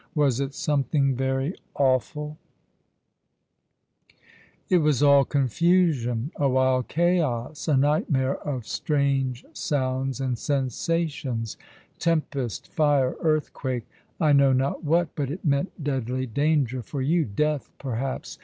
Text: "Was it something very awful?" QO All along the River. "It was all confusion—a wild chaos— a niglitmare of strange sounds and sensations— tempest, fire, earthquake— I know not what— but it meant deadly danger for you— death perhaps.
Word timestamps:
"Was 0.15 0.39
it 0.39 0.55
something 0.55 1.13
very 1.15 1.53
awful?" 1.75 2.39
QO 4.71 4.73
All 4.73 4.73
along 4.73 4.73
the 4.73 4.73
River. 4.73 4.75
"It 4.75 4.77
was 4.83 5.03
all 5.03 5.25
confusion—a 5.25 6.49
wild 6.49 6.87
chaos— 6.87 7.67
a 7.67 7.73
niglitmare 7.75 8.37
of 8.39 8.65
strange 8.65 9.45
sounds 9.53 10.19
and 10.19 10.39
sensations— 10.39 11.55
tempest, 11.99 12.67
fire, 12.69 13.15
earthquake— 13.21 13.87
I 14.19 14.33
know 14.33 14.53
not 14.53 14.83
what— 14.83 15.09
but 15.15 15.29
it 15.29 15.45
meant 15.45 15.83
deadly 15.83 16.25
danger 16.25 16.81
for 16.81 17.03
you— 17.03 17.23
death 17.45 17.69
perhaps. 17.77 18.39